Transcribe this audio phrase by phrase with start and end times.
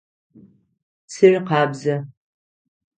[1.05, 1.95] Псыр къабзэ.